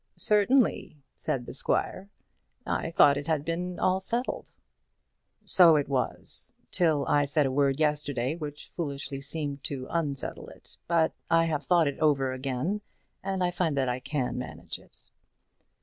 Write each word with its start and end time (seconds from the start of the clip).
"Certainly," 0.17 0.97
said 1.13 1.45
the 1.45 1.53
squire. 1.53 2.09
"I 2.65 2.89
thought 2.89 3.17
it 3.17 3.27
had 3.27 3.45
been 3.45 3.77
all 3.77 3.99
settled." 3.99 4.49
"So 5.45 5.75
it 5.75 5.87
was; 5.87 6.55
till 6.71 7.05
I 7.07 7.25
said 7.25 7.45
a 7.45 7.51
word 7.51 7.79
yesterday 7.79 8.35
which 8.35 8.65
foolishly 8.67 9.21
seemed 9.21 9.63
to 9.65 9.85
unsettle 9.91 10.47
it. 10.47 10.77
But 10.87 11.13
I 11.29 11.45
have 11.45 11.65
thought 11.67 11.87
it 11.87 11.99
over 11.99 12.33
again, 12.33 12.81
and 13.21 13.43
I 13.43 13.51
find 13.51 13.77
that 13.77 13.89
I 13.89 13.99
can 13.99 14.39
manage 14.39 14.79
it." 14.79 15.07